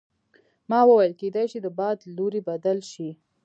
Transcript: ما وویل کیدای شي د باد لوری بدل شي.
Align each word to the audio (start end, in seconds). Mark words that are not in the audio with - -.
ما 0.69 0.79
وویل 0.85 1.13
کیدای 1.21 1.45
شي 1.51 1.59
د 1.63 1.67
باد 1.77 1.97
لوری 2.15 2.41
بدل 2.49 2.77
شي. 2.91 3.09